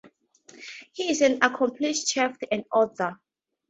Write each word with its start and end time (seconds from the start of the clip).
He 0.93 1.11
is 1.11 1.21
an 1.21 1.37
accomplished 1.43 2.07
chef 2.07 2.35
and 2.51 2.65
author. 2.73 3.19